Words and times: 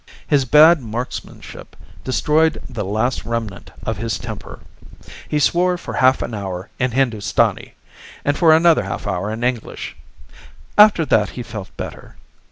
His 0.25 0.45
bad 0.45 0.81
marksmanship 0.81 1.75
destroyed 2.03 2.59
the 2.67 2.83
last 2.83 3.23
remnant 3.23 3.69
of 3.85 3.97
his 3.97 4.17
temper. 4.17 4.61
He 5.29 5.37
swore 5.37 5.77
for 5.77 5.93
half 5.93 6.23
an 6.23 6.33
hour 6.33 6.71
in 6.79 6.89
Hindustani, 6.89 7.75
and 8.25 8.35
for 8.35 8.51
another 8.51 8.81
half 8.85 9.05
hour 9.05 9.31
in 9.31 9.43
English. 9.43 9.95
After 10.75 11.05
that 11.05 11.29
he 11.29 11.43
felt 11.43 11.69
better. 11.77 12.15